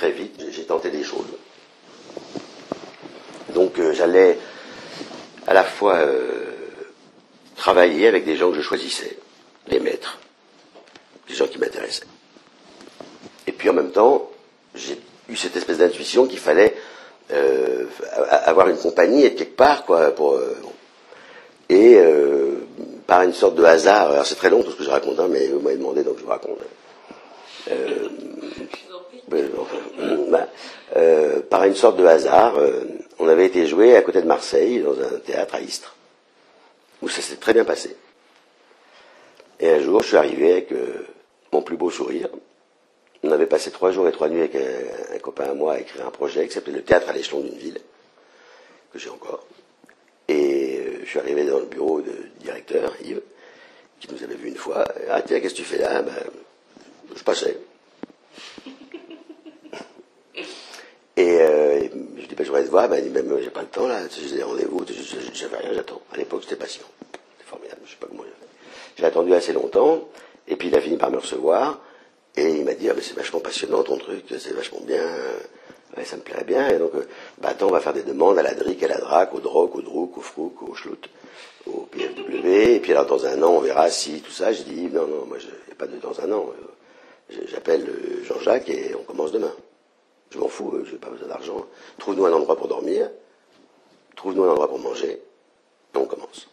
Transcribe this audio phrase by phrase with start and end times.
[0.00, 1.26] très vite, j'ai tenté des choses.
[3.52, 4.38] Donc euh, j'allais
[5.46, 6.46] à la fois euh,
[7.54, 9.18] travailler avec des gens que je choisissais,
[9.68, 10.18] des maîtres,
[11.28, 12.06] des gens qui m'intéressaient.
[13.46, 14.30] Et puis en même temps,
[14.74, 16.74] j'ai eu cette espèce d'intuition qu'il fallait
[17.30, 17.84] euh,
[18.46, 20.40] avoir une compagnie et quelque part, quoi, pour.
[21.68, 22.00] Et
[23.06, 25.28] par une sorte de hasard, alors c'est très long tout ce que je raconte, hein,
[25.30, 26.58] mais vous m'avez demandé donc je vous raconte.
[30.96, 32.84] Euh, par une sorte de hasard, euh,
[33.18, 35.94] on avait été joué à côté de Marseille, dans un théâtre à Istres,
[37.02, 37.96] où ça s'est très bien passé.
[39.60, 41.06] Et un jour, je suis arrivé avec euh,
[41.52, 42.28] mon plus beau sourire.
[43.22, 46.06] On avait passé trois jours et trois nuits avec un, copain à moi à écrire
[46.06, 47.78] un projet qui s'appelait Le théâtre à l'échelon d'une ville,
[48.92, 49.44] que j'ai encore.
[50.28, 53.20] Et je suis arrivé dans le bureau du directeur, Yves,
[54.00, 54.86] qui nous avait vu une fois.
[55.10, 56.00] Ah tiens, qu'est-ce que tu fais là?
[56.00, 56.14] Ben,
[57.14, 57.58] Je passais.
[61.16, 61.88] Et euh,
[62.70, 64.84] je dis, ben, je il dit, ben, j'ai pas le temps là, j'ai des rendez-vous,
[65.32, 66.00] j'avais rien, j'attends.
[66.12, 66.84] À l'époque, c'était patient.
[67.12, 68.46] C'était formidable, je sais pas comment j'ai.
[68.98, 70.08] J'ai attendu assez longtemps,
[70.46, 71.80] et puis il a fini par me recevoir,
[72.36, 75.02] et il m'a dit, ah, c'est vachement passionnant ton truc, c'est vachement bien,
[76.04, 76.68] ça me plairait bien.
[76.68, 77.06] Et donc, euh,
[77.38, 79.76] bah, attends, on va faire des demandes à la DRIC, à la DRAC, au DROC,
[79.76, 81.08] au DROUC, au FROUC, au SCHLUT,
[81.66, 84.52] au PFW, et puis alors dans un an, on verra si tout ça.
[84.52, 86.52] J'ai dit, non, non, moi, je n'y a pas de dans un an.
[87.46, 89.52] J'appelle euh, Jean-Jacques et on commence demain.
[90.30, 91.66] Je m'en fous, je n'ai pas besoin d'argent.
[91.98, 93.10] Trouve-nous un endroit pour dormir,
[94.16, 95.20] trouve-nous un endroit pour manger,
[95.94, 96.48] et on commence.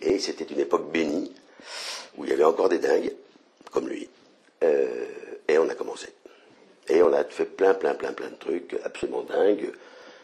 [0.00, 1.32] Et c'était une époque bénie,
[2.16, 3.14] où il y avait encore des dingues,
[3.70, 4.08] comme lui.
[4.62, 5.06] Euh,
[5.48, 6.08] et on a commencé.
[6.88, 9.72] Et on a fait plein, plein, plein, plein de trucs absolument dingues.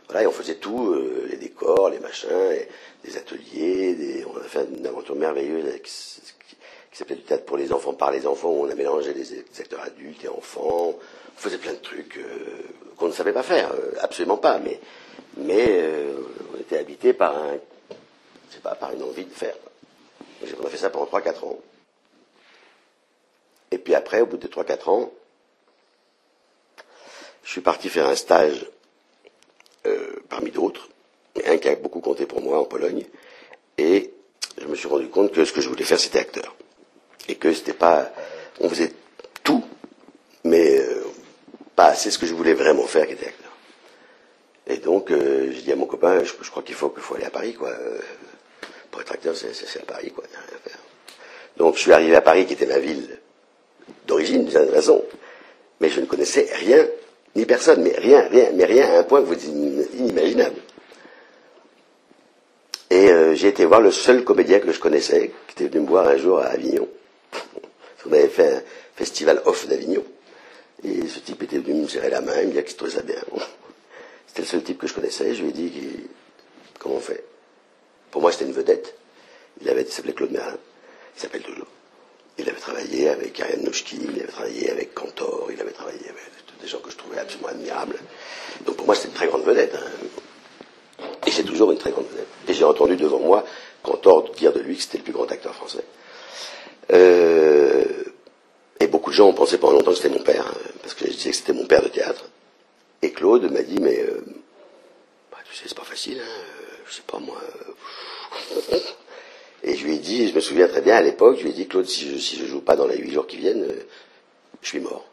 [0.07, 2.29] Voilà, et on faisait tout, euh, les décors, les machins,
[3.05, 5.89] des ateliers, on a fait une aventure merveilleuse avec
[6.93, 9.39] qui s'appelait du théâtre pour les enfants, par les enfants, où on a mélangé des
[9.59, 10.95] acteurs adultes et enfants.
[10.95, 12.63] On faisait plein de trucs euh,
[12.99, 14.79] qu'on ne savait pas faire, euh, absolument pas, mais,
[15.49, 16.13] euh,
[16.55, 17.57] on était habité par un,
[18.79, 19.57] par une envie de faire.
[20.61, 21.59] On a fait ça pendant 3-4 ans.
[23.71, 25.11] Et puis après, au bout de 3-4 ans,
[27.43, 28.67] je suis parti faire un stage
[30.29, 30.89] parmi d'autres,
[31.47, 33.05] un qui a beaucoup compté pour moi en Pologne,
[33.79, 34.13] et
[34.59, 36.55] je me suis rendu compte que ce que je voulais faire, c'était acteur
[37.29, 38.13] et que c'était pas,
[38.61, 38.93] on faisait
[39.43, 39.65] tout,
[40.45, 41.05] mais euh,
[41.77, 43.53] pas assez ce que je voulais vraiment faire qui était acteur.
[44.67, 47.25] Et donc euh, j'ai dit à mon copain, je, crois qu'il faut qu'il faut aller
[47.25, 47.71] à Paris quoi.
[47.71, 47.99] Euh,
[48.91, 50.25] pour être acteur, c'est à Paris quoi.
[51.57, 53.19] Donc je suis arrivé à Paris, qui était ma ville
[54.07, 55.03] d'origine d'une certaine façon,
[55.81, 56.87] mais je ne connaissais rien
[57.35, 59.53] ni personne, mais rien, rien, mais rien à un point que vous dites
[59.95, 60.57] inimaginable.
[62.91, 65.89] Et euh, j'ai été voir le seul comédien que je connaissais, qui était venu me
[65.89, 66.89] voir un jour à Avignon.
[68.07, 68.63] On avait fait un
[68.97, 70.05] festival off d'Avignon.
[70.85, 73.03] Et ce type était venu me serrer la main, il me dit qu'il trouvait ça
[73.03, 73.17] bien.
[74.27, 75.35] C'était le seul type que je connaissais.
[75.35, 75.73] Je lui ai dit
[76.79, 77.25] comment on fait?
[78.11, 78.95] Pour moi, c'était une vedette.
[79.61, 80.57] Il s'appelait Claude Merlin.
[81.17, 81.67] Il s'appelle toujours.
[82.39, 86.17] Il avait travaillé avec Ariane Nochki, il avait travaillé avec Cantor, il avait travaillé avec
[86.61, 87.99] des gens que je trouvais absolument admirables.
[88.65, 89.75] Donc pour moi, c'était une très grande vedette.
[89.75, 91.05] Hein.
[91.27, 92.27] Et c'est toujours une très grande vedette.
[92.49, 93.45] Et j'ai entendu devant moi
[93.83, 95.85] Cantor dire de lui que c'était le plus grand acteur français.
[96.93, 97.85] Euh,
[98.81, 101.07] et beaucoup de gens ont pensé pendant longtemps que c'était mon père, hein, parce que
[101.07, 102.25] je disais que c'était mon père de théâtre.
[103.03, 104.21] Et Claude m'a dit, mais euh,
[105.31, 107.41] bah, tu sais, c'est pas facile, hein, euh, je sais pas moi.
[107.41, 108.79] Euh,
[109.65, 111.53] et je lui ai dit, je me souviens très bien à l'époque, je lui ai
[111.53, 113.73] dit, Claude, si je, si joue pas dans les huit jours qui viennent,
[114.61, 115.07] je suis mort.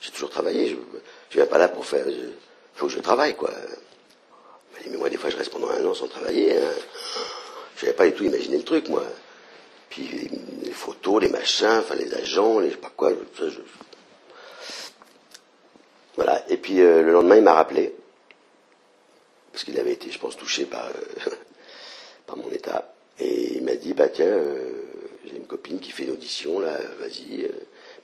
[0.00, 0.76] J'ai toujours travaillé, je,
[1.30, 2.32] je viens pas là pour faire, il
[2.74, 3.50] faut que je travaille, quoi.
[3.52, 6.56] Il m'a dit, mais moi, des fois, je reste pendant un an sans travailler.
[6.56, 6.70] Hein.
[7.76, 9.04] Je n'avais pas du tout imaginé le truc, moi.
[9.90, 10.30] Puis
[10.62, 13.12] les photos, les machins, enfin les agents, les je sais pas quoi.
[16.16, 16.44] Voilà.
[16.48, 17.94] Et puis euh, le lendemain, il m'a rappelé
[19.52, 21.30] parce qu'il avait été, je pense, touché par euh,
[22.26, 22.92] par mon état.
[23.18, 24.82] Et il m'a dit, bah tiens, euh,
[25.24, 27.48] j'ai une copine qui fait une audition là, vas-y.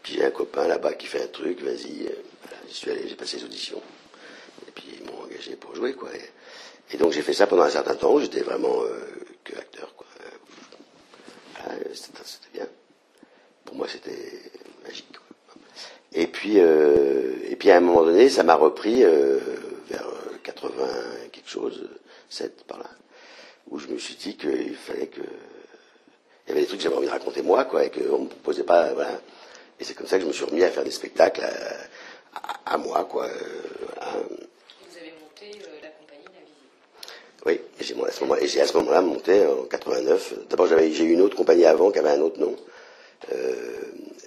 [0.02, 2.08] Puis j'ai un copain là-bas qui fait un truc, vas-y.
[2.42, 3.82] Voilà, j'y suis allé, j'ai passé les auditions.
[4.68, 6.10] Et puis ils m'ont engagé pour jouer, quoi.
[6.14, 8.18] Et, et donc j'ai fait ça pendant un certain temps.
[8.18, 8.82] J'étais vraiment
[9.44, 9.93] que acteur,
[11.96, 12.66] c'était bien.
[13.64, 14.50] Pour moi, c'était
[14.84, 15.06] magique.
[16.12, 19.38] Et puis, euh, et puis à un moment donné, ça m'a repris euh,
[19.88, 20.72] vers euh, 80
[21.32, 21.88] quelque chose,
[22.28, 22.90] 7 par là,
[23.70, 25.20] où je me suis dit qu'il fallait que
[26.46, 28.28] il y avait des trucs que j'avais envie de raconter moi, quoi, et qu'on me
[28.28, 29.18] proposait pas, voilà.
[29.80, 31.42] Et c'est comme ça que je me suis remis à faire des spectacles
[32.66, 33.24] à, moi, quoi.
[33.26, 33.30] euh,
[33.80, 34.12] voilà.
[34.88, 36.68] Vous avez monté euh, la compagnie L'Invisible.
[37.46, 40.34] Oui, et j'ai à ce moment-là monté en 89.
[40.48, 42.56] D'abord, j'avais, j'ai eu une autre compagnie avant qui avait un autre nom,
[43.32, 43.80] euh,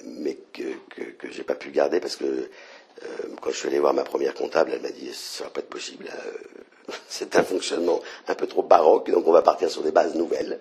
[0.06, 3.08] mais que, que, que j'ai pas pu garder parce que euh,
[3.42, 5.70] quand je suis allé voir ma première comptable, elle m'a dit ça va pas être
[5.70, 6.08] possible.
[6.14, 10.14] euh, c'est un fonctionnement un peu trop baroque, donc on va partir sur des bases
[10.16, 10.60] nouvelles.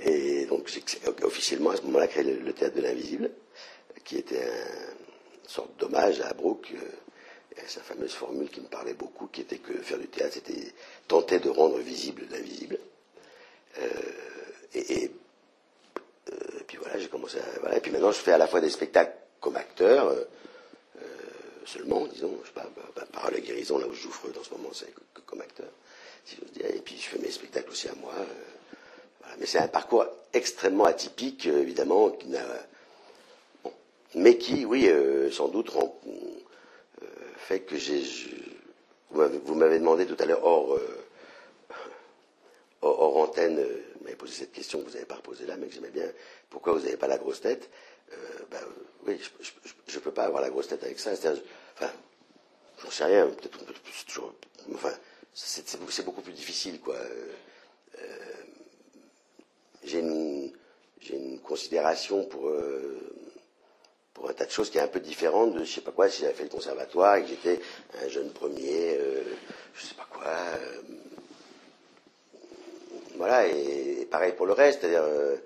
[0.00, 0.82] Et donc j'ai
[1.22, 3.30] officiellement à ce moment-là créé le, le théâtre de l'invisible,
[4.04, 4.92] qui était un-
[5.42, 6.72] une sorte d'hommage à Brooke.
[7.66, 10.72] Sa fameuse formule qui me parlait beaucoup, qui était que faire du théâtre, c'était
[11.08, 12.78] tenter de rendre visible l'invisible.
[13.78, 13.88] Euh,
[14.76, 15.08] euh,
[16.60, 17.60] et puis voilà, j'ai commencé à.
[17.60, 20.24] Voilà, et puis maintenant, je fais à la fois des spectacles comme acteur, euh,
[21.66, 24.36] seulement, disons, je sais pas, bah, bah, Parole à guérison, là où je joue Freud
[24.38, 24.92] en ce moment, c'est
[25.26, 25.68] comme acteur,
[26.24, 26.66] si j'ose dire.
[26.66, 28.14] Et puis je fais mes spectacles aussi à moi.
[29.38, 32.44] Mais c'est un parcours extrêmement atypique, évidemment, qui n'a.
[34.14, 34.88] mais qui, oui,
[35.32, 35.98] sans doute, rend-
[37.44, 38.02] fait que j'ai.
[38.02, 38.28] je-
[39.10, 41.04] vous m'avez- demandé tout à l'heure, hors, euh,
[42.82, 45.68] hors, antenne, euh, vous m'avez posé cette question que vous n'avez pas reposée là, mais
[45.68, 46.10] que j'aimais bien.
[46.50, 47.70] Pourquoi vous n'avez pas la grosse tête?
[48.12, 48.16] Euh,
[48.50, 48.60] ben,
[49.06, 49.20] Oui,
[49.86, 51.14] je ne peux pas avoir la grosse tête avec ça.
[51.14, 51.42] C'est-à-dire,
[51.76, 51.90] Enfin,
[52.90, 53.26] sais rien.
[53.28, 53.58] Peut-être
[53.92, 54.32] c'est toujours.
[54.72, 54.92] Enfin,
[55.34, 56.96] c'est beaucoup- plus difficile, quoi.
[59.82, 60.52] J'ai une,
[61.00, 62.50] j'ai une considération pour.
[64.14, 66.08] Pour un tas de choses qui est un peu différente de je sais pas quoi
[66.08, 67.60] si j'avais fait le conservatoire et que j'étais
[68.02, 69.22] un jeune premier euh,
[69.74, 70.80] je sais pas quoi euh,
[73.16, 75.36] voilà et, et pareil pour le reste c'est-à-dire euh,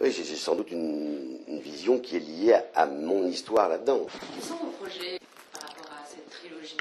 [0.00, 4.06] oui j'ai sans doute une, une vision qui est liée à, à mon histoire là-dedans
[4.34, 5.18] Quels sont vos projets
[5.52, 6.76] par rapport à cette trilogie?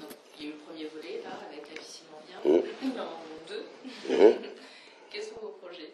[0.00, 2.62] Donc, il y a eu le premier volet, là, avec La vie s'il m'en vient.
[2.82, 3.64] Il en manque deux.
[4.08, 4.34] Mhm.
[5.10, 5.90] Quels sont vos projets?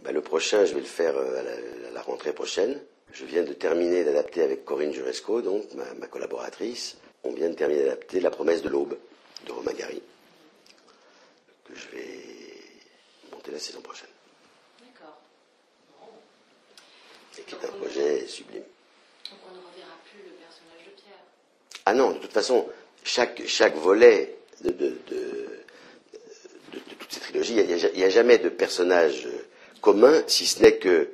[0.00, 1.52] Ben, le prochain je vais le faire euh, à la,
[1.88, 2.80] à la rentrée prochaine
[3.12, 7.54] je viens de terminer d'adapter avec Corinne Juresco donc ma, ma collaboratrice on vient de
[7.54, 8.96] terminer d'adapter La promesse de l'aube
[9.46, 10.02] de Romain Gary
[11.64, 12.18] que je vais
[13.32, 14.08] monter la saison prochaine
[14.80, 15.18] D'accord.
[17.38, 18.62] Et qui est un projet sublime
[19.30, 21.24] Donc, on ne reverra plus le personnage de Pierre.
[21.86, 22.68] Ah non, de toute façon,
[23.04, 25.48] chaque, chaque volet de, de, de,
[26.72, 29.26] de- toute cette trilogie, il n'y a, jamais de personnage
[29.80, 31.08] commun, si ce n'est que,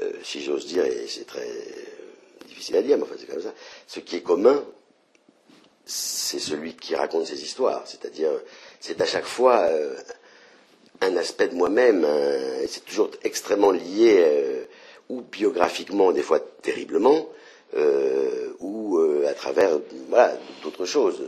[0.00, 3.42] euh, si j'ose dire, et c'est très euh, difficile à dire, mais enfin c'est comme
[3.42, 3.52] ça,
[3.86, 4.64] ce qui est commun,
[5.86, 7.82] c'est celui qui raconte ses histoires.
[7.86, 8.30] C'est-à-dire,
[8.80, 9.94] c'est à chaque fois euh,
[11.00, 12.06] un aspect de moi-même,
[12.68, 14.66] c'est toujours extrêmement lié,
[15.10, 17.28] ou biographiquement, des fois terriblement,
[18.60, 18.98] ou
[19.28, 19.78] à travers
[20.62, 21.22] d'autres choses.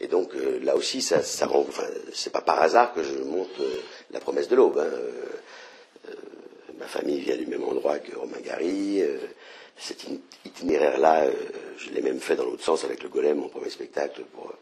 [0.00, 0.32] Et donc
[0.62, 1.66] là aussi, ça, rend.
[2.12, 3.60] C'est pas par hasard que je monte
[4.10, 4.78] la promesse de l'aube.
[4.78, 4.90] hein.
[6.82, 9.00] Ma famille vient du même endroit que Romain Gary.
[9.02, 9.18] euh,
[9.78, 11.32] cet in- itinéraire-là, euh,
[11.78, 14.52] je l'ai même fait dans l'autre sens avec le Golem, mon premier spectacle, pour,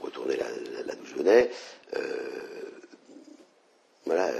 [0.00, 0.46] retourner là,
[0.86, 1.50] là- d'où je venais.
[1.96, 2.00] Euh,
[4.06, 4.30] voilà,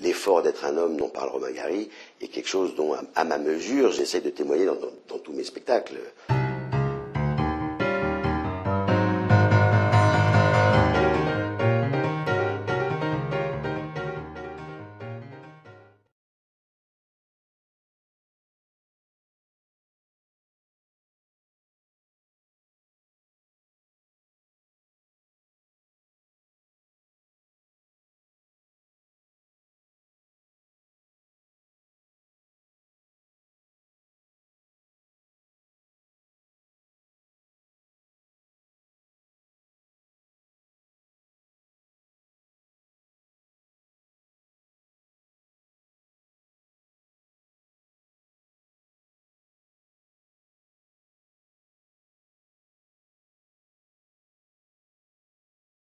[0.00, 1.90] l'effort d'être un homme dont parle Romain Gary
[2.20, 5.96] est quelque chose dont, à, ma mesure, j'essaie de témoigner dans tous mes spectacles.